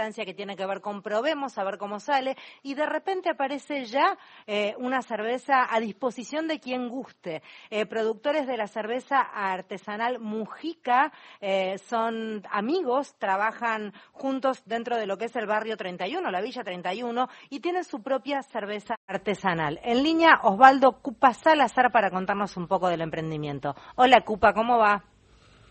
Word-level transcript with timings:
que 0.00 0.34
tiene 0.34 0.56
que 0.56 0.66
ver 0.66 0.80
con 0.80 1.02
probemos, 1.02 1.58
a 1.58 1.64
ver 1.64 1.76
cómo 1.76 2.00
sale, 2.00 2.36
y 2.62 2.74
de 2.74 2.86
repente 2.86 3.30
aparece 3.30 3.84
ya 3.84 4.16
eh, 4.46 4.74
una 4.78 5.02
cerveza 5.02 5.66
a 5.70 5.78
disposición 5.78 6.48
de 6.48 6.58
quien 6.58 6.88
guste. 6.88 7.42
Eh, 7.68 7.84
productores 7.84 8.46
de 8.46 8.56
la 8.56 8.66
cerveza 8.66 9.20
artesanal 9.20 10.18
Mujica 10.18 11.12
eh, 11.40 11.76
son 11.78 12.42
amigos, 12.50 13.14
trabajan 13.18 13.92
juntos 14.12 14.62
dentro 14.64 14.96
de 14.96 15.06
lo 15.06 15.18
que 15.18 15.26
es 15.26 15.36
el 15.36 15.46
barrio 15.46 15.76
31, 15.76 16.30
la 16.30 16.40
Villa 16.40 16.64
31, 16.64 17.28
y 17.50 17.60
tienen 17.60 17.84
su 17.84 18.02
propia 18.02 18.42
cerveza 18.42 18.96
artesanal. 19.06 19.80
En 19.82 20.02
línea, 20.02 20.40
Osvaldo 20.42 20.92
Cupa 21.02 21.34
Salazar 21.34 21.92
para 21.92 22.10
contarnos 22.10 22.56
un 22.56 22.66
poco 22.66 22.88
del 22.88 23.02
emprendimiento. 23.02 23.74
Hola 23.96 24.22
Cupa, 24.22 24.54
¿cómo 24.54 24.78
va? 24.78 25.04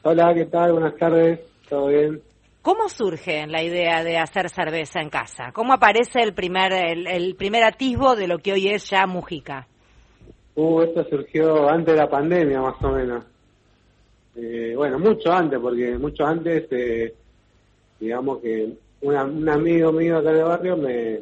Hola, 0.04 0.34
¿qué 0.36 0.46
tal? 0.46 0.74
Buenas 0.74 0.96
tardes, 0.98 1.40
¿todo 1.68 1.88
bien? 1.88 2.22
¿Cómo 2.70 2.88
surge 2.88 3.48
la 3.48 3.64
idea 3.64 4.04
de 4.04 4.20
hacer 4.20 4.48
cerveza 4.48 5.02
en 5.02 5.10
casa? 5.10 5.52
¿Cómo 5.52 5.74
aparece 5.74 6.20
el 6.22 6.36
primer, 6.36 6.72
el, 6.72 7.36
primer 7.36 7.64
atisbo 7.64 8.16
de 8.16 8.28
lo 8.28 8.38
que 8.38 8.54
hoy 8.54 8.68
es 8.68 8.88
ya 8.88 9.08
Mujica? 9.08 9.68
Uh, 10.54 10.82
esto 10.84 11.04
surgió 11.10 11.68
antes 11.68 11.96
de 11.96 12.00
la 12.00 12.08
pandemia, 12.08 12.62
más 12.62 12.76
o 12.84 12.92
menos. 12.92 13.26
Eh, 14.36 14.74
bueno, 14.76 15.00
mucho 15.00 15.32
antes, 15.32 15.58
porque 15.58 15.98
mucho 15.98 16.24
antes, 16.24 16.68
eh, 16.70 17.12
digamos 18.00 18.38
que 18.38 18.72
un 19.02 19.50
amigo 19.50 19.92
mío 19.92 20.20
acá 20.20 20.32
del 20.32 20.44
barrio 20.44 20.78
me, 20.78 21.22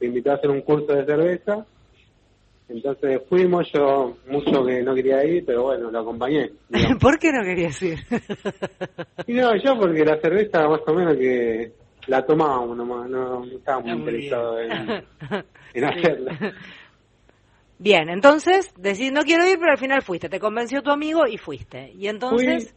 me 0.00 0.06
invitó 0.06 0.30
a 0.30 0.36
hacer 0.36 0.48
un 0.48 0.62
curso 0.62 0.94
de 0.94 1.04
cerveza 1.04 1.66
entonces 2.74 3.20
fuimos, 3.28 3.70
yo 3.72 4.16
mucho 4.28 4.64
que 4.64 4.82
no 4.82 4.94
quería 4.94 5.24
ir, 5.24 5.44
pero 5.44 5.64
bueno, 5.64 5.90
lo 5.90 6.00
acompañé. 6.00 6.50
¿Por 7.00 7.18
qué 7.18 7.30
no 7.32 7.42
querías 7.42 7.80
ir? 7.82 7.98
y 9.26 9.34
no, 9.34 9.54
yo 9.56 9.78
porque 9.78 10.04
la 10.04 10.20
cerveza 10.20 10.68
más 10.68 10.80
o 10.86 10.94
menos 10.94 11.16
que 11.16 11.72
la 12.06 12.24
tomábamos 12.24 12.76
nomás, 12.76 13.08
no, 13.08 13.44
estábamos 13.44 13.86
muy 13.86 13.98
interesados 14.00 14.60
en, 15.74 15.84
hacerla. 15.84 16.54
Bien, 17.78 18.08
entonces 18.08 18.72
decís 18.76 19.12
no 19.12 19.22
quiero 19.22 19.46
ir, 19.46 19.58
pero 19.58 19.72
al 19.72 19.78
final 19.78 20.02
fuiste, 20.02 20.28
te 20.28 20.40
convenció 20.40 20.82
tu 20.82 20.90
amigo 20.90 21.26
y 21.26 21.38
fuiste. 21.38 21.92
Y 21.96 22.08
entonces... 22.08 22.74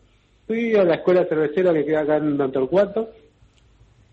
Fui, 0.48 0.76
a 0.76 0.84
la 0.84 0.96
escuela 0.96 1.26
cervecera 1.26 1.74
que 1.74 1.86
queda 1.86 2.02
acá 2.02 2.18
en 2.18 2.38
Torcuato 2.52 3.09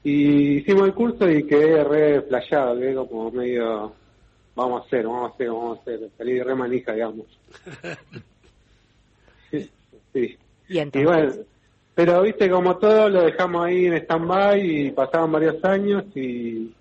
y 0.03 0.59
hicimos 0.59 0.89
el 0.89 0.95
curso 0.95 1.29
y 1.29 1.47
quedé 1.47 1.85
re 1.85 2.23
flayado, 2.23 2.79
quedé 2.79 2.95
como 2.95 3.31
medio 3.31 3.93
vamos 4.55 4.83
a 4.83 4.87
hacer, 4.87 5.07
vamos 5.07 5.31
a 5.31 5.35
hacer, 5.35 5.49
vamos 5.49 5.79
a 5.79 5.81
hacer, 5.83 6.01
salí 6.17 6.35
de 6.35 6.45
re 6.45 6.55
manija, 6.55 6.93
digamos. 6.93 7.27
sí. 9.51 10.39
¿Y, 10.69 11.05
bueno, 11.05 11.33
pero 11.95 12.23
viste, 12.23 12.49
como 12.49 12.77
todo 12.79 13.09
lo 13.09 13.23
dejamos 13.23 13.67
ahí 13.67 13.87
en 13.87 13.95
stand-by 13.95 14.61
y 14.61 14.91
pasaban 14.93 15.33
varios 15.33 15.63
años 15.65 16.05
y, 16.15 16.73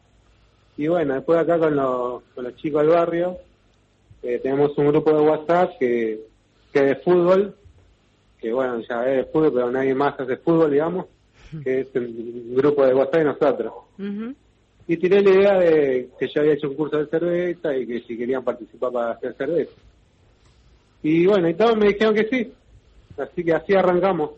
y 0.78 0.88
bueno, 0.88 1.16
después 1.16 1.40
acá 1.40 1.60
con 1.60 1.76
los, 1.76 2.24
con 2.34 2.44
los 2.46 2.56
chicos 2.56 2.82
del 2.82 2.92
barrio, 2.92 3.38
eh, 4.24 4.40
tenemos 4.42 4.78
un 4.78 4.88
grupo 4.88 5.12
de 5.12 5.22
WhatsApp 5.22 5.72
que, 5.80 6.22
que 6.72 6.80
es 6.80 6.86
de 6.86 6.96
fútbol, 6.98 7.56
que 8.40 8.54
bueno, 8.54 8.80
ya 8.88 9.06
es 9.10 9.18
de 9.18 9.32
fútbol, 9.32 9.52
pero 9.54 9.72
nadie 9.72 9.94
más 9.94 10.18
hace 10.20 10.38
fútbol, 10.38 10.72
digamos, 10.72 11.08
que 11.64 11.82
es 11.82 11.88
el 11.96 12.54
grupo 12.56 12.86
de 12.86 12.94
WhatsApp 12.94 13.16
de 13.16 13.24
nosotros 13.26 13.74
y 14.88 14.98
tiré 14.98 15.22
la 15.22 15.30
idea 15.30 15.54
de 15.60 16.10
que 16.20 16.28
yo 16.28 16.42
había 16.42 16.54
hecho 16.54 16.70
un 16.70 16.76
curso 16.76 16.98
de 16.98 17.08
cerveza 17.08 17.76
y 17.76 17.88
que 17.88 18.02
si 18.02 18.18
querían 18.18 18.44
participar 18.44 18.92
para 18.92 19.12
hacer 19.12 19.36
cerveza. 19.36 19.74
Y 21.04 21.26
bueno, 21.26 21.50
y 21.50 21.54
todos 21.54 21.78
me 21.78 21.88
dijeron 21.88 22.16
que 22.16 22.28
sí. 22.28 22.54
Así 23.18 23.44
que 23.44 23.54
así 23.54 23.74
arrancamos. 23.74 24.32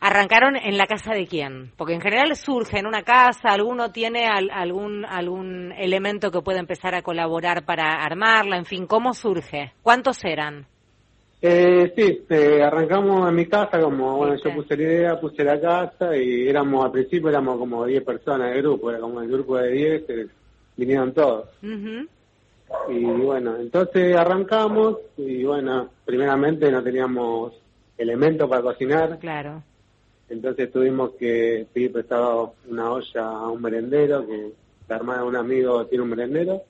¿Arrancaron 0.00 0.56
en 0.56 0.76
la 0.76 0.86
casa 0.86 1.14
de 1.14 1.26
quién? 1.26 1.72
Porque 1.76 1.94
en 1.94 2.00
general 2.00 2.36
surge 2.36 2.78
en 2.78 2.86
una 2.86 3.02
casa, 3.02 3.48
alguno 3.48 3.90
tiene 3.92 4.26
algún, 4.26 5.04
algún 5.04 5.72
elemento 5.72 6.30
que 6.30 6.42
puede 6.42 6.58
empezar 6.58 6.94
a 6.94 7.02
colaborar 7.02 7.64
para 7.64 8.04
armarla, 8.04 8.58
en 8.58 8.66
fin, 8.66 8.86
¿cómo 8.86 9.14
surge? 9.14 9.72
¿Cuántos 9.82 10.22
eran? 10.24 10.66
Eh, 11.42 11.92
sí, 11.94 12.24
eh, 12.30 12.62
arrancamos 12.62 13.28
en 13.28 13.34
mi 13.34 13.46
casa, 13.46 13.80
como 13.80 14.16
bueno, 14.16 14.36
yo 14.36 14.54
puse 14.54 14.76
la 14.76 14.82
idea, 14.82 15.20
puse 15.20 15.44
la 15.44 15.60
casa 15.60 16.16
y 16.16 16.48
éramos, 16.48 16.84
al 16.84 16.92
principio 16.92 17.28
éramos 17.28 17.58
como 17.58 17.84
10 17.84 18.02
personas 18.04 18.52
de 18.52 18.62
grupo, 18.62 18.90
era 18.90 19.00
como 19.00 19.20
el 19.20 19.30
grupo 19.30 19.58
de 19.58 19.70
10, 19.70 20.04
vinieron 20.76 21.12
todos. 21.12 21.48
Y 21.62 23.04
bueno, 23.04 23.56
entonces 23.58 24.16
arrancamos 24.16 24.96
y 25.16 25.44
bueno, 25.44 25.90
primeramente 26.04 26.70
no 26.70 26.82
teníamos 26.82 27.52
elementos 27.98 28.48
para 28.48 28.62
cocinar. 28.62 29.18
Claro. 29.18 29.62
Entonces 30.28 30.72
tuvimos 30.72 31.10
que 31.12 31.66
pedir 31.72 31.92
prestado 31.92 32.54
una 32.68 32.90
olla 32.90 33.22
a 33.22 33.48
un 33.48 33.62
merendero, 33.62 34.26
que 34.26 34.52
la 34.88 34.96
hermana 34.96 35.22
de 35.22 35.28
un 35.28 35.36
amigo 35.36 35.86
tiene 35.86 36.02
un 36.02 36.10
merendero. 36.10 36.62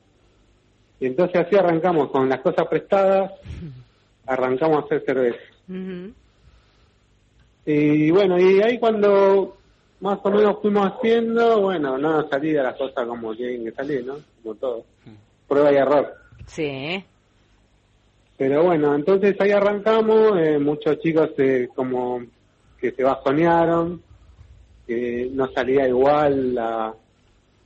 Y 1.01 1.07
entonces 1.07 1.47
así 1.47 1.57
arrancamos 1.57 2.11
con 2.11 2.29
las 2.29 2.41
cosas 2.41 2.67
prestadas 2.67 3.33
arrancamos 4.27 4.83
a 4.83 4.87
hacer 4.87 5.05
cerveza. 5.05 5.39
Y 7.65 8.11
bueno, 8.11 8.39
y 8.39 8.61
ahí 8.63 8.79
cuando 8.79 9.57
más 10.01 10.19
o 10.23 10.31
menos 10.31 10.59
fuimos 10.61 10.93
haciendo, 10.93 11.63
bueno, 11.63 11.99
no 11.99 12.29
salía 12.29 12.63
las 12.63 12.77
cosas 12.77 13.07
como 13.07 13.35
tienen 13.35 13.65
que 13.65 13.73
salir, 13.73 14.05
¿no? 14.05 14.17
Como 14.43 14.55
todo. 14.57 14.85
Prueba 15.49 15.73
y 15.73 15.77
error. 15.77 16.15
Sí. 16.47 17.05
Pero 18.37 18.65
bueno, 18.65 18.95
entonces 18.95 19.35
ahí 19.41 19.51
arrancamos, 19.51 20.39
eh, 20.39 20.59
muchos 20.59 20.99
chicos 21.01 21.31
eh, 21.39 21.69
como 21.75 22.23
que 22.79 22.93
se 22.93 23.03
bajonearon, 23.03 24.03
que 24.87 25.29
no 25.33 25.51
salía 25.53 25.89
igual 25.89 26.57
a, 26.59 26.95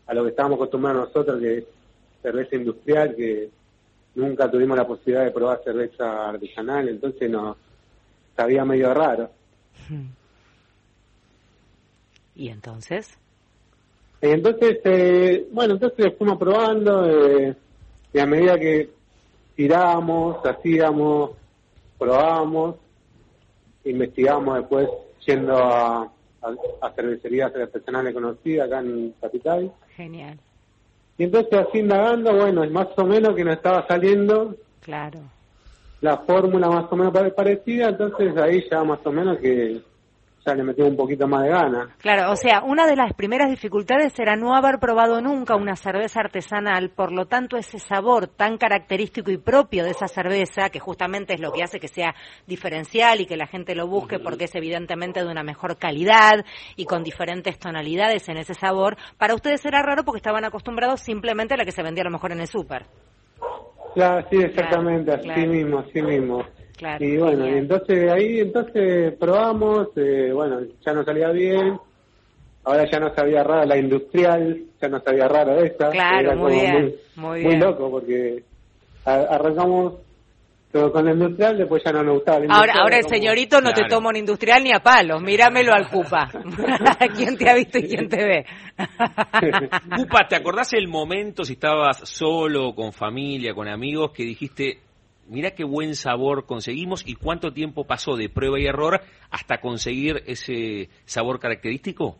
a 0.07 0.15
lo 0.15 0.23
que 0.23 0.31
estábamos 0.31 0.57
acostumbrados 0.57 1.09
nosotros, 1.09 1.41
que 1.41 1.59
es 1.59 1.65
cerveza 2.23 2.57
industrial, 2.57 3.15
que 3.17 3.51
nunca 4.15 4.51
tuvimos 4.51 4.77
la 4.77 4.87
posibilidad 4.87 5.25
de 5.25 5.31
probar 5.31 5.61
cerveza 5.65 6.29
artesanal, 6.29 6.89
entonces 6.89 7.31
nos 7.31 7.57
sabía 8.37 8.65
medio 8.65 8.93
raro. 8.95 9.31
¿Y 12.35 12.49
entonces? 12.49 13.19
Entonces, 14.21 14.79
eh, 14.85 15.49
bueno, 15.53 15.75
entonces 15.75 16.15
fuimos 16.17 16.39
probando 16.39 17.09
eh, 17.09 17.57
y 18.13 18.19
a 18.19 18.27
medida 18.27 18.59
que 18.59 18.91
tirábamos, 19.57 20.45
hacíamos, 20.45 21.31
probábamos, 21.99 22.77
investigamos 23.85 24.59
después 24.59 24.89
yendo 25.27 25.57
a, 25.57 26.03
a, 26.03 26.55
a 26.83 26.91
cervecerías 26.93 27.55
artesanales 27.55 28.13
conocidas 28.13 28.67
acá 28.67 28.81
en 28.81 29.15
Capital. 29.21 29.73
Genial. 29.97 30.39
Y 31.21 31.25
entonces 31.25 31.53
así 31.53 31.81
indagando, 31.81 32.35
bueno, 32.35 32.65
es 32.65 32.71
más 32.71 32.89
o 32.97 33.05
menos 33.05 33.37
que 33.37 33.45
nos 33.45 33.57
estaba 33.57 33.87
saliendo. 33.87 34.57
Claro. 34.81 35.21
La 36.01 36.17
fórmula 36.17 36.71
más 36.71 36.91
o 36.91 36.97
menos 36.97 37.13
parecida, 37.37 37.91
entonces 37.91 38.35
ahí 38.39 38.65
ya 38.71 38.83
más 38.85 39.01
o 39.05 39.13
menos 39.13 39.37
que 39.37 39.83
ya 40.45 40.55
le 40.55 40.65
metí 40.65 40.83
un 40.83 40.97
poquito 40.97 41.29
más 41.29 41.43
de 41.43 41.51
ganas. 41.51 41.89
Claro, 41.99 42.33
o 42.33 42.37
sea, 42.37 42.63
una 42.63 42.87
de 42.87 42.97
las 42.97 43.13
primeras 43.13 43.51
dificultades 43.51 44.19
era 44.19 44.37
no 44.37 44.55
haber 44.55 44.79
probado 44.79 45.21
nunca 45.21 45.55
una 45.55 45.77
cerveza 45.77 46.21
artesanal, 46.21 46.91
por 46.91 47.13
lo 47.13 47.27
tanto 47.27 47.57
ese 47.57 47.79
sabor 47.79 48.27
tan 48.29 48.57
característico 48.57 49.31
y 49.31 49.37
propio 49.37 49.85
de 49.85 49.91
esa 49.91 50.09
cerveza, 50.09 50.71
que 50.71 50.81
justamente 50.81 51.35
es 51.35 51.41
lo 51.41 51.53
que 51.53 51.63
hace 51.63 51.79
que 51.79 51.89
sea 51.89 52.15
diferencial 52.47 53.21
y 53.21 53.27
que 53.27 53.37
la 53.37 53.47
gente 53.47 53.75
lo 53.75 53.87
busque 53.87 54.19
porque 54.19 54.45
es 54.45 54.55
evidentemente 54.55 55.23
de 55.23 55.31
una 55.31 55.43
mejor 55.43 55.77
calidad 55.77 56.45
y 56.77 56.87
con 56.87 57.03
diferentes 57.03 57.59
tonalidades 57.59 58.29
en 58.29 58.39
ese 58.39 58.55
sabor, 58.55 58.97
para 59.19 59.35
ustedes 59.35 59.65
era 59.67 59.83
raro 59.83 60.05
porque 60.05 60.19
estaban 60.19 60.45
acostumbrados 60.45 61.01
simplemente 61.01 61.55
a 61.55 61.57
la 61.59 61.65
que 61.65 61.73
se 61.73 61.83
vendía 61.83 62.03
a 62.03 62.07
lo 62.07 62.13
mejor 62.13 62.33
en 62.33 62.41
el 62.41 62.47
súper. 62.47 62.87
Claro, 63.95 64.27
sí, 64.31 64.37
exactamente, 64.37 65.13
así 65.13 65.47
mismo, 65.47 65.81
así 65.81 66.01
mismo 66.01 66.45
y 66.99 67.17
bueno, 67.17 67.47
y 67.47 67.59
entonces 67.59 68.11
ahí 68.11 68.41
entonces 68.41 69.15
probamos, 69.19 69.89
eh, 69.97 70.31
bueno, 70.33 70.61
ya 70.85 70.93
no 70.93 71.05
salía 71.05 71.31
bien, 71.31 71.79
ahora 72.65 72.89
ya 72.91 72.99
no 72.99 73.15
sabía 73.15 73.43
raro 73.43 73.65
la 73.67 73.77
industrial, 73.77 74.63
ya 74.81 74.89
no 74.89 75.01
sabía 75.01 75.29
raro 75.29 75.63
esta. 75.63 75.91
Claro, 75.91 76.37
muy, 76.37 76.53
bien, 76.53 76.95
muy, 77.17 77.43
muy, 77.43 77.57
loco 77.57 77.91
porque 77.91 78.43
arrancamos 79.05 79.95
todo 80.73 80.93
con 80.93 81.05
la 81.05 81.13
industrial, 81.13 81.59
después 81.59 81.83
ya 81.85 81.93
no 81.93 82.03
nos 82.05 82.15
gustaba. 82.17 82.39
ahora, 82.49 82.75
ahora 82.81 82.97
el 82.99 83.09
señorito 83.09 83.61
no 83.61 83.73
te 83.73 83.85
toma 83.89 84.11
un 84.11 84.17
industrial 84.17 84.63
ni 84.63 84.73
a 84.73 84.79
palos, 84.79 85.21
míramelo 85.21 85.73
al 85.75 85.89
Cupa. 85.89 86.31
¿Quién 87.17 87.37
te 87.37 87.51
ha 87.51 87.55
visto 87.55 87.79
y 87.79 87.83
quién 87.83 88.09
te 88.09 88.25
ve? 88.25 88.47
Cupa, 89.97 90.27
¿te 90.29 90.37
acordás 90.37 90.73
el 90.73 90.87
momento 90.89 91.45
si 91.45 91.55
estabas 91.55 92.09
solo, 92.09 92.75
con 92.75 92.93
familia, 92.93 93.53
con 93.53 93.69
amigos, 93.69 94.13
que 94.13 94.23
dijiste, 94.23 94.79
mira 95.31 95.53
qué 95.53 95.65
buen 95.65 95.95
sabor 95.95 96.45
conseguimos 96.45 97.07
y 97.07 97.15
cuánto 97.15 97.53
tiempo 97.53 97.85
pasó 97.85 98.17
de 98.17 98.29
prueba 98.29 98.59
y 98.59 98.67
error 98.67 99.01
hasta 99.31 99.61
conseguir 99.61 100.23
ese 100.27 100.91
sabor 101.05 101.39
característico. 101.39 102.17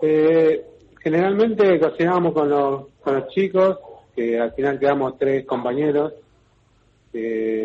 Eh, 0.00 0.64
generalmente 1.02 1.78
cocinábamos 1.80 2.32
con 2.32 2.48
los, 2.48 2.86
con 3.02 3.16
los 3.16 3.28
chicos, 3.28 3.78
que 4.14 4.38
al 4.38 4.52
final 4.52 4.78
quedamos 4.78 5.18
tres 5.18 5.44
compañeros, 5.44 6.14
que 7.12 7.64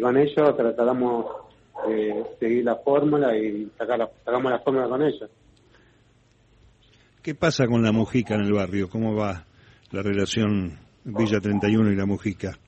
con 0.00 0.16
ellos 0.16 0.56
tratamos 0.56 1.26
de 1.86 2.24
seguir 2.40 2.64
la 2.64 2.76
fórmula 2.76 3.36
y 3.36 3.70
sacar 3.78 3.98
la, 3.98 4.10
sacamos 4.24 4.50
la 4.50 4.58
fórmula 4.60 4.88
con 4.88 5.02
ellos. 5.02 5.30
¿Qué 7.22 7.34
pasa 7.34 7.66
con 7.66 7.82
la 7.82 7.92
Mujica 7.92 8.34
en 8.34 8.42
el 8.42 8.52
barrio? 8.52 8.88
¿Cómo 8.88 9.14
va 9.14 9.46
la 9.92 10.02
relación 10.02 10.83
Villa 11.04 11.40
31 11.40 11.92
y 11.92 11.96
la 11.96 12.06
Mujica? 12.06 12.58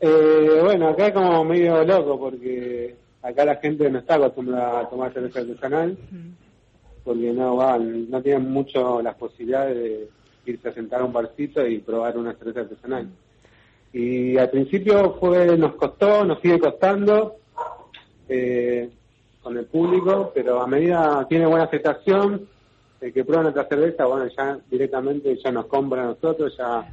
Eh, 0.00 0.60
bueno, 0.62 0.88
acá 0.88 1.08
es 1.08 1.12
como 1.14 1.44
medio 1.44 1.82
loco 1.84 2.18
porque 2.18 2.94
acá 3.22 3.44
la 3.44 3.56
gente 3.56 3.90
no 3.90 3.98
está 3.98 4.14
acostumbrada 4.14 4.80
a 4.80 4.88
tomar 4.88 5.12
cerveza 5.12 5.40
artesanal 5.40 5.98
porque 7.02 7.32
no 7.32 7.56
van, 7.56 8.10
no 8.10 8.22
tienen 8.22 8.50
mucho 8.50 9.00
las 9.00 9.14
posibilidades 9.14 9.76
de 9.76 10.08
irse 10.44 10.68
a 10.68 10.74
sentar 10.74 11.00
a 11.00 11.04
un 11.04 11.12
barcito 11.12 11.66
y 11.66 11.78
probar 11.78 12.16
una 12.18 12.34
cerveza 12.34 12.60
artesanal. 12.60 13.08
Y 13.92 14.36
al 14.36 14.50
principio 14.50 15.16
fue 15.18 15.56
nos 15.56 15.74
costó, 15.76 16.24
nos 16.24 16.40
sigue 16.40 16.58
costando 16.58 17.36
eh, 18.28 18.90
con 19.42 19.56
el 19.56 19.64
público, 19.64 20.30
pero 20.34 20.60
a 20.60 20.66
medida 20.66 21.26
tiene 21.28 21.46
buena 21.46 21.64
aceptación, 21.64 22.46
el 23.00 23.12
que 23.12 23.24
prueba 23.24 23.44
nuestra 23.44 23.66
cerveza, 23.66 24.04
bueno, 24.04 24.28
ya 24.36 24.58
directamente 24.70 25.34
ya 25.42 25.50
nos 25.50 25.66
compra 25.66 26.02
a 26.02 26.06
nosotros, 26.06 26.54
ya 26.58 26.86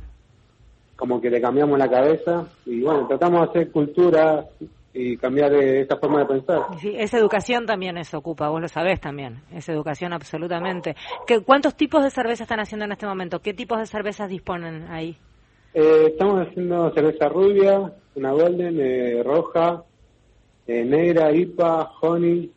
como 0.95 1.19
que 1.19 1.30
le 1.30 1.42
cambiamos 1.42 1.77
la 1.77 1.89
cabeza 1.89 2.47
y 2.65 2.81
bueno, 2.81 3.07
tratamos 3.07 3.42
de 3.42 3.50
hacer 3.50 3.71
cultura 3.71 4.45
y 4.94 5.18
cambiar 5.18 5.53
esa 5.53 5.97
forma 5.97 6.19
de 6.19 6.25
pensar. 6.25 6.62
Sí, 6.80 6.94
esa 6.97 7.18
educación 7.18 7.65
también 7.65 7.97
eso 7.97 8.18
ocupa, 8.18 8.47
vos 8.47 8.62
lo 8.62 8.68
sabés 8.69 9.01
también, 9.01 9.42
esa 9.53 9.74
educación 9.74 10.13
absolutamente. 10.13 10.95
¿Qué, 11.27 11.42
¿Cuántos 11.42 11.75
tipos 11.75 12.01
de 12.01 12.09
cerveza 12.09 12.44
están 12.44 12.62
haciendo 12.62 12.86
en 12.86 12.94
este 12.94 13.06
momento? 13.06 13.42
¿Qué 13.42 13.53
tipos 13.53 13.77
de 13.77 13.88
cervezas 13.88 14.30
disponen 14.30 14.88
ahí? 14.89 15.18
Eh, 15.74 16.06
estamos 16.12 16.47
haciendo 16.47 16.89
cerveza 16.94 17.27
rubia, 17.27 17.92
una 18.15 18.31
golden, 18.31 18.80
eh, 18.80 19.21
roja, 19.21 19.83
eh, 20.65 20.86
negra, 20.86 21.36
IPA, 21.36 21.92
honey, 22.00 22.50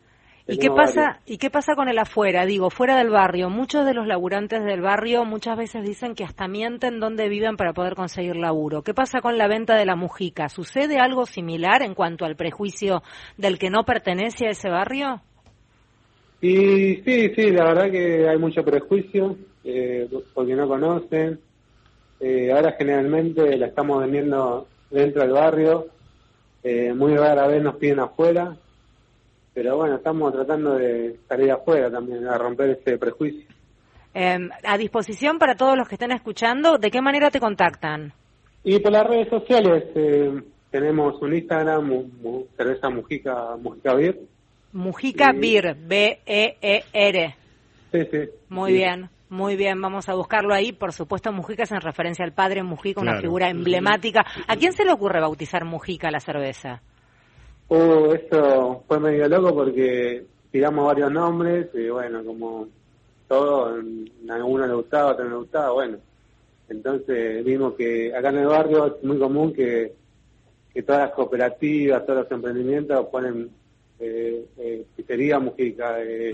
¿Y 0.51 0.57
qué 0.57 0.71
pasa 0.71 1.19
y 1.27 1.37
qué 1.37 1.51
pasa 1.51 1.75
con 1.75 1.89
el 1.89 1.99
afuera? 1.99 2.45
Digo, 2.45 2.71
fuera 2.71 2.97
del 2.97 3.11
barrio. 3.11 3.49
Muchos 3.49 3.85
de 3.85 3.93
los 3.93 4.07
laburantes 4.07 4.63
del 4.63 4.81
barrio 4.81 5.23
muchas 5.23 5.55
veces 5.55 5.83
dicen 5.83 6.15
que 6.15 6.23
hasta 6.23 6.47
mienten 6.47 6.99
dónde 6.99 7.29
viven 7.29 7.55
para 7.55 7.73
poder 7.73 7.93
conseguir 7.93 8.35
laburo. 8.35 8.81
¿Qué 8.81 8.95
pasa 8.95 9.21
con 9.21 9.37
la 9.37 9.47
venta 9.47 9.75
de 9.75 9.85
la 9.85 9.95
mujica? 9.95 10.49
¿Sucede 10.49 10.97
algo 10.97 11.27
similar 11.27 11.83
en 11.83 11.93
cuanto 11.93 12.25
al 12.25 12.35
prejuicio 12.35 13.03
del 13.37 13.59
que 13.59 13.69
no 13.69 13.83
pertenece 13.83 14.47
a 14.47 14.49
ese 14.49 14.69
barrio? 14.69 15.21
Y 16.41 16.95
sí, 17.05 17.31
sí, 17.35 17.51
la 17.51 17.65
verdad 17.65 17.91
que 17.91 18.27
hay 18.27 18.37
mucho 18.39 18.63
prejuicio 18.63 19.37
eh, 19.63 20.09
porque 20.33 20.55
no 20.55 20.67
conocen. 20.67 21.39
Eh, 22.19 22.51
ahora 22.51 22.73
generalmente 22.75 23.55
la 23.55 23.67
estamos 23.67 24.01
vendiendo 24.01 24.67
dentro 24.89 25.21
del 25.21 25.31
barrio. 25.31 25.87
Eh, 26.63 26.91
muy 26.93 27.15
rara 27.15 27.47
vez 27.47 27.61
nos 27.61 27.75
piden 27.75 27.99
afuera 27.99 28.57
pero 29.53 29.77
bueno, 29.77 29.95
estamos 29.95 30.33
tratando 30.33 30.75
de 30.75 31.17
salir 31.27 31.51
afuera 31.51 31.89
también, 31.89 32.27
a 32.27 32.37
romper 32.37 32.71
ese 32.71 32.97
prejuicio. 32.97 33.47
Em, 34.13 34.49
a 34.63 34.77
disposición 34.77 35.37
para 35.37 35.55
todos 35.55 35.77
los 35.77 35.87
que 35.87 35.95
estén 35.95 36.11
escuchando, 36.11 36.77
¿de 36.77 36.91
qué 36.91 37.01
manera 37.01 37.29
te 37.29 37.39
contactan? 37.39 38.13
Y 38.63 38.79
por 38.79 38.91
las 38.91 39.05
redes 39.05 39.29
sociales 39.29 39.83
eh, 39.95 40.41
tenemos 40.71 41.21
un 41.21 41.35
Instagram, 41.35 42.11
cerveza 42.57 42.89
Mujica, 42.89 43.55
Mujica 43.57 43.93
Beer. 43.93 44.19
Mujica 44.73 45.31
Beer, 45.31 45.75
B-E-E-R. 45.75 47.35
Sí, 47.91 47.99
sí. 48.11 48.29
Muy 48.49 48.73
bien. 48.73 49.09
Muy 49.29 49.55
bien, 49.55 49.79
vamos 49.79 50.09
a 50.09 50.15
buscarlo 50.15 50.55
ahí. 50.55 50.71
Por 50.71 50.91
supuesto, 50.91 51.31
Mujica 51.31 51.61
es 51.63 51.71
en 51.71 51.81
referencia 51.81 52.25
al 52.25 52.33
padre 52.33 52.63
Mujica, 52.63 52.99
una 52.99 53.21
figura 53.21 53.49
emblemática. 53.49 54.25
¿A 54.47 54.55
quién 54.55 54.73
se 54.73 54.83
le 54.83 54.91
ocurre 54.91 55.21
bautizar 55.21 55.65
Mujica 55.65 56.09
la 56.09 56.19
cerveza? 56.19 56.81
Uh, 57.69 58.13
eso 58.13 58.83
fue 58.87 58.99
medio 58.99 59.29
loco 59.29 59.53
porque 59.53 60.25
tiramos 60.51 60.87
varios 60.87 61.11
nombres 61.11 61.67
y 61.75 61.87
bueno, 61.89 62.25
como 62.25 62.67
todo, 63.27 63.67
a 63.67 64.33
alguno 64.33 64.65
le 64.65 64.73
gustaba, 64.73 65.11
a 65.11 65.13
otro 65.13 65.25
no 65.25 65.29
le 65.31 65.37
gustaba, 65.37 65.71
bueno. 65.71 65.97
Entonces 66.67 67.45
vimos 67.45 67.75
que 67.75 68.13
acá 68.15 68.29
en 68.29 68.37
el 68.37 68.47
barrio 68.47 68.87
es 68.87 69.03
muy 69.03 69.19
común 69.19 69.53
que, 69.53 69.93
que 70.73 70.81
todas 70.83 71.01
las 71.01 71.11
cooperativas, 71.11 72.05
todos 72.05 72.23
los 72.23 72.31
emprendimientos 72.31 73.05
ponen 73.07 73.51
eh, 74.01 74.45
eh, 74.57 74.85
pizzería 74.95 75.39
Mujica, 75.39 76.01
eh, 76.01 76.31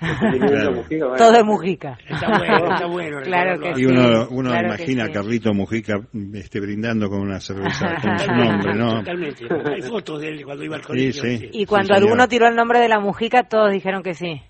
Mujica 0.72 1.16
todo 1.16 1.34
es 1.34 1.44
Mujica. 1.44 1.98
Está 2.08 2.38
bueno, 2.38 2.72
está 2.72 2.86
bueno. 2.86 3.20
claro 3.24 3.60
que 3.60 3.80
y 3.80 3.86
uno, 3.86 4.28
uno 4.30 4.50
imagina 4.50 5.06
a 5.06 5.10
Carlito 5.10 5.52
Mujica 5.52 5.94
este, 6.34 6.60
brindando 6.60 7.08
con 7.08 7.20
una 7.20 7.40
cerveza 7.40 7.96
con 8.02 8.18
su 8.18 8.30
nombre, 8.30 8.74
¿no? 8.74 8.98
Totalmente. 8.98 9.46
Hay 9.74 9.82
fotos 9.82 10.20
de 10.20 10.28
él 10.28 10.44
cuando 10.44 10.64
iba 10.64 10.76
al 10.76 10.82
colegio. 10.82 11.22
Sí, 11.22 11.38
sí. 11.38 11.48
Y 11.52 11.66
cuando 11.66 11.94
alguno 11.94 12.28
tiró 12.28 12.46
el 12.46 12.54
nombre 12.54 12.78
de 12.78 12.88
la 12.88 13.00
Mujica, 13.00 13.48
todos 13.48 13.72
dijeron 13.72 14.02
que 14.02 14.14
sí. 14.14 14.40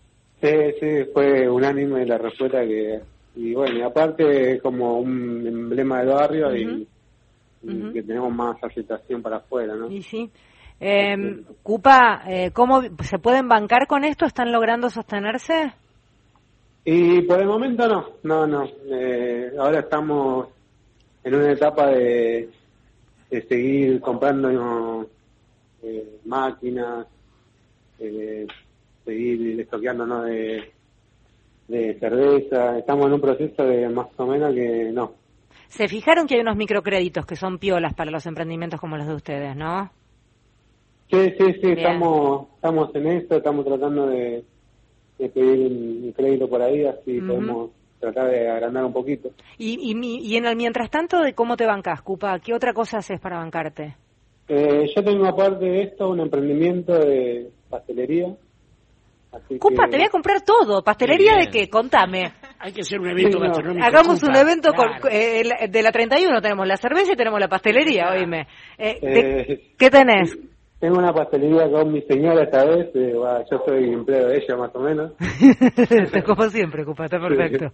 Sí, 0.42 0.50
sí, 0.78 0.86
fue 1.12 1.48
unánime 1.48 2.04
la 2.04 2.18
respuesta 2.18 2.60
que... 2.62 3.00
Y 3.34 3.54
bueno, 3.54 3.78
y 3.78 3.82
aparte 3.82 4.60
como 4.60 4.98
un 4.98 5.46
emblema 5.46 6.00
del 6.00 6.08
barrio 6.08 6.54
y, 6.54 6.86
que 7.94 8.02
tenemos 8.02 8.34
más 8.34 8.62
aceptación 8.62 9.22
para 9.22 9.36
afuera, 9.36 9.74
¿no? 9.74 9.90
Y 9.90 10.02
sí. 10.02 10.28
Eh, 10.84 11.44
Cupa, 11.62 12.24
eh, 12.26 12.50
¿cómo 12.52 12.82
se 13.04 13.20
pueden 13.20 13.46
bancar 13.46 13.86
con 13.86 14.02
esto? 14.04 14.26
¿Están 14.26 14.50
logrando 14.50 14.90
sostenerse? 14.90 15.72
Y 16.84 17.22
por 17.22 17.38
el 17.40 17.46
momento 17.46 17.86
no, 17.86 18.08
no, 18.24 18.46
no. 18.48 18.64
Eh, 18.90 19.52
ahora 19.60 19.78
estamos 19.78 20.48
en 21.22 21.34
una 21.36 21.52
etapa 21.52 21.86
de, 21.86 22.50
seguir 23.30 24.00
comprando 24.00 25.06
eh, 25.84 26.18
máquinas, 26.24 27.06
eh, 28.00 28.48
seguir 29.04 29.60
estoqueándonos 29.60 30.26
de, 30.26 30.72
de 31.68 31.94
cerveza. 32.00 32.78
Estamos 32.78 33.06
en 33.06 33.12
un 33.12 33.20
proceso 33.20 33.62
de 33.62 33.88
más 33.88 34.08
o 34.16 34.26
menos 34.26 34.52
que 34.52 34.90
no. 34.92 35.12
Se 35.68 35.86
fijaron 35.86 36.26
que 36.26 36.34
hay 36.34 36.40
unos 36.40 36.56
microcréditos 36.56 37.24
que 37.24 37.36
son 37.36 37.58
piolas 37.58 37.94
para 37.94 38.10
los 38.10 38.26
emprendimientos 38.26 38.80
como 38.80 38.96
los 38.96 39.06
de 39.06 39.14
ustedes, 39.14 39.54
¿no? 39.54 39.92
Sí, 41.12 41.34
sí, 41.38 41.52
sí, 41.60 41.72
estamos, 41.72 42.46
estamos 42.54 42.94
en 42.94 43.06
esto, 43.06 43.36
estamos 43.36 43.66
tratando 43.66 44.06
de, 44.06 44.42
pedir 45.18 45.70
un, 45.70 46.12
crédito 46.16 46.48
por 46.48 46.62
ahí, 46.62 46.86
así 46.86 47.20
podemos 47.20 47.70
tratar 48.00 48.30
de 48.30 48.48
agrandar 48.48 48.86
un 48.86 48.94
poquito. 48.94 49.30
¿Y, 49.58 49.92
y, 49.92 50.20
y 50.22 50.36
en 50.36 50.46
el 50.46 50.56
mientras 50.56 50.90
tanto, 50.90 51.20
de 51.20 51.34
cómo 51.34 51.58
te 51.58 51.66
bancas, 51.66 52.00
Cupa? 52.00 52.38
¿Qué 52.38 52.54
otra 52.54 52.72
cosa 52.72 52.98
haces 52.98 53.20
para 53.20 53.36
bancarte? 53.36 53.94
Eh, 54.48 54.86
yo 54.96 55.04
tengo 55.04 55.26
aparte 55.26 55.66
de 55.66 55.82
esto 55.82 56.08
un 56.08 56.20
emprendimiento 56.20 56.94
de 56.94 57.50
pastelería. 57.68 58.34
Cupa, 59.58 59.88
te 59.90 59.96
voy 59.98 60.06
a 60.06 60.10
comprar 60.10 60.40
todo. 60.42 60.82
¿Pastelería 60.82 61.36
de 61.36 61.50
qué? 61.50 61.68
Contame. 61.68 62.32
Hay 62.58 62.72
que 62.72 62.80
hacer 62.80 62.98
un 62.98 63.08
evento 63.08 63.38
gastronómico. 63.38 63.86
Hagamos 63.86 64.22
un 64.22 64.34
evento 64.34 64.72
con, 64.72 64.88
eh, 65.10 65.68
de 65.68 65.82
la 65.82 65.92
31. 65.92 66.40
Tenemos 66.40 66.66
la 66.66 66.76
cerveza 66.76 67.12
y 67.12 67.16
tenemos 67.16 67.38
la 67.38 67.48
pastelería, 67.48 68.10
oíme. 68.12 68.46
Eh, 68.76 68.98
eh, 69.02 69.72
¿Qué 69.78 69.90
tenés? 69.90 70.38
Tengo 70.82 70.98
una 70.98 71.14
pastelería 71.14 71.70
con 71.70 71.92
mi 71.92 72.02
señora 72.02 72.42
esta 72.42 72.64
vez, 72.64 72.90
eh, 72.94 73.14
yo 73.14 73.62
soy 73.64 73.84
empleo 73.84 74.26
de 74.26 74.38
ella 74.38 74.56
más 74.56 74.74
o 74.74 74.80
menos. 74.80 75.12
Como 76.26 76.48
siempre, 76.48 76.84
Cupa, 76.84 77.04
está 77.04 77.20
perfecto. 77.20 77.72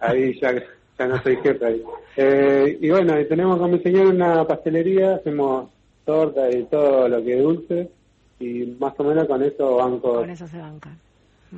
Ahí 0.00 0.38
ya, 0.38 0.52
ya 0.98 1.06
no 1.06 1.16
soy 1.22 1.36
jefe 1.36 1.64
ahí. 1.64 1.82
Eh, 2.14 2.76
y 2.78 2.90
bueno, 2.90 3.14
tenemos 3.26 3.58
con 3.58 3.70
mi 3.70 3.78
señora 3.78 4.10
una 4.10 4.44
pastelería, 4.44 5.14
hacemos 5.14 5.70
torta 6.04 6.50
y 6.50 6.64
todo 6.64 7.08
lo 7.08 7.24
que 7.24 7.38
es 7.38 7.42
dulce, 7.42 7.90
y 8.38 8.76
más 8.78 8.92
o 9.00 9.04
menos 9.04 9.26
con 9.26 9.42
eso 9.42 9.76
banco. 9.76 10.16
Con 10.16 10.28
eso 10.28 10.46
se 10.46 10.58
banca. 10.58 10.90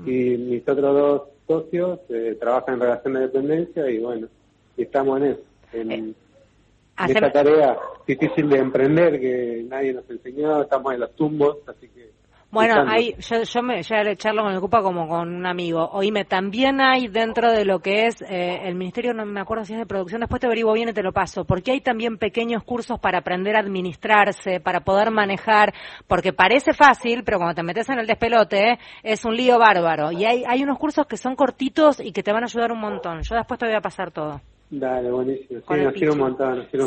Y 0.07 0.37
mis 0.37 0.69
otros 0.69 0.95
dos 0.95 1.23
socios 1.49 1.99
eh, 2.09 2.37
trabajan 2.39 2.75
en 2.75 2.81
relación 2.83 3.15
de 3.15 3.21
dependencia 3.23 3.91
y 3.91 3.99
bueno, 3.99 4.29
estamos 4.77 5.23
en 5.23 5.27
eso. 5.27 5.43
En, 5.73 6.15
esta 7.07 7.31
tarea 7.31 7.79
difícil 8.07 8.49
de 8.49 8.59
emprender 8.59 9.21
que 9.21 9.65
nadie 9.69 9.93
nos 9.93 10.09
enseñó, 10.11 10.63
estamos 10.63 10.95
en 10.95 11.01
los 11.01 11.15
tumbos, 11.15 11.59
así 11.67 11.89
que... 11.89 12.09
Bueno, 12.51 12.83
hay, 12.89 13.15
yo, 13.19 13.43
yo 13.43 13.63
me 13.63 13.83
ya 13.83 14.17
charlo 14.17 14.43
con 14.43 14.55
el 14.55 14.61
CUPA 14.61 14.81
como 14.81 15.07
con 15.07 15.35
un 15.35 15.47
amigo. 15.47 15.87
Oíme, 15.93 16.25
también 16.25 16.81
hay 16.81 17.07
dentro 17.07 17.53
de 17.53 17.67
lo 17.67 17.81
que 17.81 18.07
es 18.07 18.23
eh, 18.23 18.61
el 18.65 18.75
Ministerio, 18.75 19.13
no 19.13 19.27
me 19.27 19.39
acuerdo 19.39 19.67
si 19.67 19.75
es 19.75 19.79
de 19.79 19.85
producción, 19.85 20.21
después 20.21 20.41
te 20.41 20.47
averiguo 20.47 20.73
bien 20.73 20.89
y 20.89 20.95
te 20.95 21.03
lo 21.03 21.13
paso, 21.13 21.45
porque 21.45 21.73
hay 21.73 21.83
también 21.83 22.17
pequeños 22.17 22.65
cursos 22.65 22.99
para 23.01 23.19
aprender 23.19 23.55
a 23.55 23.61
administrarse, 23.61 24.61
para 24.61 24.81
poder 24.81 25.11
manejar, 25.11 25.75
porque 26.07 26.33
parece 26.33 26.73
fácil, 26.73 27.23
pero 27.23 27.37
cuando 27.37 27.55
te 27.55 27.63
metes 27.63 27.87
en 27.91 27.99
el 27.99 28.07
despelote 28.07 28.79
es 29.03 29.27
un 29.27 29.37
lío 29.37 29.59
bárbaro. 29.59 30.11
Y 30.11 30.25
hay, 30.25 30.45
hay 30.47 30.63
unos 30.63 30.79
cursos 30.79 31.07
que 31.07 31.19
son 31.19 31.37
cortitos 31.37 32.01
y 32.01 32.13
que 32.13 32.23
te 32.23 32.33
van 32.33 32.45
a 32.45 32.47
ayudar 32.47 32.73
un 32.73 32.81
montón. 32.81 33.21
Yo 33.25 33.37
después 33.37 33.61
te 33.61 33.67
voy 33.67 33.75
a 33.75 33.83
pasar 33.83 34.11
todo. 34.11 34.41
Dale, 34.71 35.11
buenísimo. 35.11 35.61
Sí, 35.61 35.81
nos 35.83 35.95
quiero 35.95 36.13
un 36.13 36.19
montón, 36.19 36.67
sí, 36.71 36.79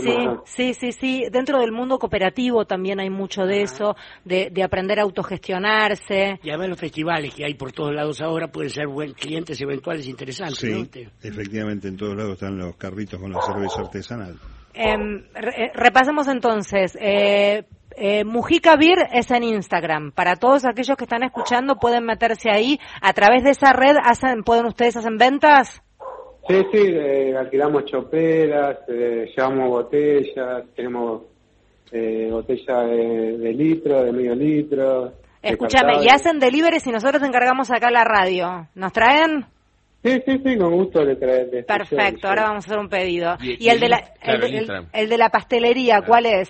Sí, 0.45 0.73
sí, 0.73 0.91
sí. 0.91 1.23
Dentro 1.31 1.59
del 1.59 1.71
mundo 1.71 1.97
cooperativo 1.97 2.65
también 2.65 2.99
hay 2.99 3.09
mucho 3.09 3.43
de 3.43 3.63
eso, 3.63 3.95
de, 4.23 4.49
de 4.51 4.63
aprender 4.63 4.99
a 4.99 5.03
autogestionarse. 5.03 6.39
Y 6.43 6.49
además 6.49 6.69
los 6.69 6.79
festivales 6.79 7.33
que 7.33 7.43
hay 7.43 7.55
por 7.55 7.71
todos 7.71 7.93
lados 7.93 8.21
ahora 8.21 8.51
pueden 8.51 8.69
ser 8.69 8.87
buen, 8.87 9.13
clientes 9.13 9.59
eventuales 9.61 10.07
interesantes. 10.07 10.59
Sí, 10.59 11.07
efectivamente, 11.23 11.87
en 11.87 11.97
todos 11.97 12.15
lados 12.15 12.33
están 12.33 12.57
los 12.57 12.75
carritos 12.75 13.19
con 13.19 13.31
la 13.31 13.41
cerveza 13.41 13.81
artesanal. 13.81 14.37
Em, 14.73 15.25
eh, 15.35 15.71
repasemos 15.73 16.27
entonces. 16.27 16.95
Eh, 17.01 17.65
eh, 17.97 18.23
Mujica 18.23 18.75
Beer 18.75 19.07
es 19.11 19.31
en 19.31 19.43
Instagram. 19.43 20.11
Para 20.11 20.35
todos 20.35 20.65
aquellos 20.65 20.95
que 20.97 21.03
están 21.03 21.23
escuchando 21.23 21.75
pueden 21.77 22.05
meterse 22.05 22.49
ahí. 22.49 22.79
A 23.01 23.13
través 23.13 23.43
de 23.43 23.51
esa 23.51 23.73
red 23.73 23.95
hacen, 24.03 24.43
pueden 24.43 24.65
ustedes 24.65 24.95
hacen 24.97 25.17
ventas. 25.17 25.81
Sí, 26.47 26.55
sí, 26.71 26.79
eh, 26.87 27.35
alquilamos 27.37 27.85
choperas, 27.85 28.79
eh, 28.87 29.31
llevamos 29.35 29.69
botellas, 29.69 30.63
tenemos 30.75 31.23
eh, 31.91 32.29
botellas 32.31 32.89
de, 32.89 33.37
de 33.37 33.53
litro, 33.53 34.03
de 34.03 34.11
medio 34.11 34.35
litro. 34.35 35.13
Escúchame, 35.41 36.03
y 36.03 36.09
hacen 36.09 36.39
deliveries 36.39 36.85
y 36.87 36.91
nosotros 36.91 37.23
encargamos 37.23 37.71
acá 37.71 37.89
la 37.91 38.03
radio. 38.03 38.67
¿Nos 38.75 38.91
traen? 38.91 39.45
Sí, 40.03 40.21
sí, 40.25 40.41
sí, 40.43 40.57
con 40.57 40.73
gusto 40.73 41.03
le 41.03 41.15
trae. 41.15 41.63
Perfecto, 41.63 42.27
ahora 42.27 42.43
vamos 42.43 42.65
a 42.65 42.67
hacer 42.67 42.79
un 42.79 42.89
pedido. 42.89 43.37
¿Y, 43.39 43.69
el, 43.69 43.79
de 43.79 43.89
la, 43.89 44.03
el, 44.23 45.09
de 45.09 45.17
la 45.17 45.29
pastelería, 45.29 46.01
cuál 46.01 46.25
es? 46.25 46.49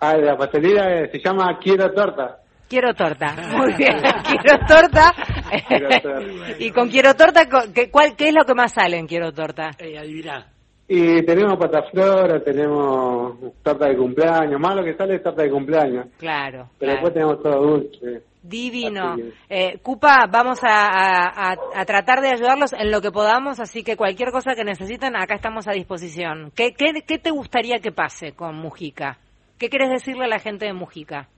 Ah, 0.00 0.14
el 0.14 0.22
de 0.22 0.26
la 0.26 0.36
pastelería 0.36 1.00
eh, 1.00 1.10
se 1.12 1.20
llama 1.20 1.58
Quiero 1.62 1.92
Torta. 1.92 2.38
Quiero 2.70 2.94
torta. 2.94 3.34
Muy 3.56 3.74
bien. 3.74 4.00
quiero 4.22 4.64
torta. 4.64 5.12
y 6.60 6.70
con 6.70 6.88
quiero 6.88 7.16
torta, 7.16 7.48
¿qué, 7.74 7.90
cuál, 7.90 8.14
¿qué 8.14 8.28
es 8.28 8.34
lo 8.34 8.44
que 8.44 8.54
más 8.54 8.72
sale 8.72 8.96
en 8.96 9.08
quiero 9.08 9.32
torta? 9.32 9.72
Eh, 9.76 9.98
adivina. 9.98 10.46
Y 10.86 11.24
tenemos 11.24 11.58
pataflora, 11.58 12.42
tenemos 12.44 13.38
torta 13.64 13.88
de 13.88 13.96
cumpleaños, 13.96 14.60
más 14.60 14.76
lo 14.76 14.84
que 14.84 14.94
sale 14.94 15.16
es 15.16 15.22
torta 15.22 15.42
de 15.42 15.50
cumpleaños. 15.50 16.06
Claro. 16.16 16.68
Pero 16.78 16.92
después 16.92 17.12
tenemos 17.12 17.42
todo 17.42 17.60
dulce. 17.60 18.22
Divino. 18.40 19.16
Eh, 19.48 19.78
Cupa, 19.82 20.26
vamos 20.30 20.60
a, 20.62 21.50
a, 21.52 21.84
tratar 21.84 22.20
de 22.20 22.30
ayudarlos 22.30 22.72
en 22.72 22.92
lo 22.92 23.00
que 23.00 23.10
podamos, 23.10 23.58
así 23.58 23.82
que 23.82 23.96
cualquier 23.96 24.30
cosa 24.30 24.54
que 24.54 24.64
necesiten, 24.64 25.16
acá 25.16 25.34
estamos 25.34 25.66
a 25.66 25.72
disposición. 25.72 26.52
¿Qué, 26.54 26.72
qué, 26.72 27.02
qué 27.06 27.18
te 27.18 27.30
gustaría 27.30 27.80
que 27.80 27.90
pase 27.90 28.32
con 28.32 28.56
Mujica? 28.56 29.18
¿Qué 29.58 29.68
quieres 29.68 29.90
decirle 29.90 30.24
a 30.24 30.28
la 30.28 30.38
gente 30.38 30.66
de 30.66 30.72
Mujica? 30.72 31.28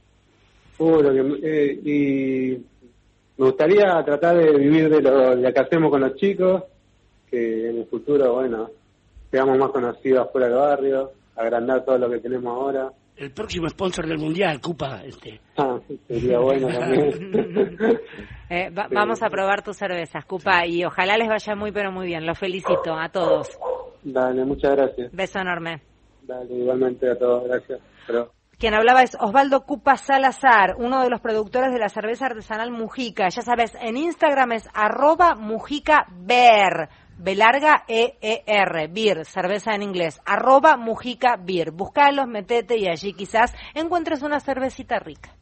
Eh, 0.85 1.81
y 1.85 2.59
me 3.39 3.47
gustaría 3.47 4.03
tratar 4.05 4.37
de 4.37 4.53
vivir 4.59 4.89
de 4.89 5.01
lo, 5.01 5.53
que 5.53 5.61
hacemos 5.61 5.91
con 5.91 6.01
los 6.01 6.17
chicos, 6.17 6.65
que 7.31 7.71
en 7.71 7.79
el 7.79 7.87
futuro, 7.87 8.35
bueno, 8.35 8.71
seamos 9.31 9.59
más 9.59 9.71
conocidos 9.71 10.31
fuera 10.33 10.49
del 10.49 10.57
barrio, 10.57 11.13
agrandar 11.37 11.85
todo 11.85 11.99
lo 11.99 12.11
que 12.11 12.19
tenemos 12.19 12.53
ahora. 12.53 12.91
El 13.17 13.31
próximo 13.31 13.69
sponsor 13.69 14.07
del 14.07 14.19
mundial, 14.19 14.61
Cupa. 14.61 15.03
Este. 15.05 15.39
Ah, 15.57 15.79
sería 16.09 16.39
bueno 16.39 16.69
también. 16.69 17.33
Eh, 18.55 18.71
vamos 18.71 19.23
a 19.23 19.31
probar 19.31 19.63
tus 19.63 19.79
cervezas, 19.79 20.27
Cupa, 20.27 20.67
y 20.67 20.85
ojalá 20.85 21.17
les 21.17 21.27
vaya 21.27 21.55
muy, 21.55 21.73
pero 21.73 21.91
muy 21.91 22.05
bien. 22.05 22.27
Los 22.27 22.39
felicito 22.39 22.93
a 22.93 23.09
todos. 23.09 23.49
Dale, 24.03 24.45
muchas 24.45 24.77
gracias. 24.77 25.11
Beso 25.11 25.39
enorme. 25.39 25.81
Dale, 26.23 26.55
igualmente 26.55 27.09
a 27.09 27.17
todos, 27.17 27.45
gracias. 27.49 27.81
Quien 28.63 28.75
hablaba 28.75 29.03
es 29.03 29.17
Osvaldo 29.19 29.67
Cupa 29.67 29.97
Salazar, 29.97 30.77
uno 30.79 31.03
de 31.03 31.11
los 31.11 31.21
productores 31.21 31.73
de 31.73 31.81
la 31.81 31.89
cerveza 31.89 32.27
artesanal 32.27 32.71
Mujica. 32.71 33.29
Ya 33.29 33.43
sabes, 33.43 33.75
en 33.75 33.97
Instagram 33.97 34.53
es 34.53 34.69
arroba 34.73 35.35
Mujica 35.35 36.07
Beer, 36.09 36.89
B 37.19 37.35
larga 37.35 37.83
E 37.89 38.19
E 38.21 38.45
R, 38.47 38.87
Beer, 38.87 39.25
cerveza 39.25 39.75
en 39.75 39.83
inglés, 39.83 40.21
arroba 40.25 40.77
Mujica 40.77 41.37
Beer. 41.41 41.73
Buscalos, 41.73 42.29
metete 42.29 42.77
y 42.79 42.87
allí 42.87 43.15
quizás 43.15 43.53
encuentres 43.75 44.23
una 44.23 44.39
cervecita 44.39 45.01
rica. 45.01 45.35